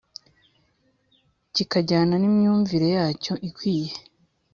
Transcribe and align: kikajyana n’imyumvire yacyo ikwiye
kikajyana 1.53 2.15
n’imyumvire 2.19 2.87
yacyo 2.97 3.33
ikwiye 3.47 3.91